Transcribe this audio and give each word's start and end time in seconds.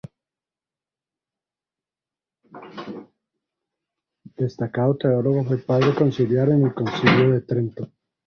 Destacado 4.35 4.95
teólogo, 4.97 5.43
fue 5.43 5.59
Padre 5.59 5.93
Conciliar 5.93 6.49
en 6.49 6.65
el 6.65 6.73
Concilio 6.73 7.29
de 7.33 7.41
Trento. 7.41 7.91